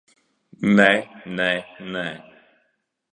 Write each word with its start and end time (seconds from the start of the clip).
Nē, 0.79 0.87
nē, 1.41 1.49
nē! 1.91 2.07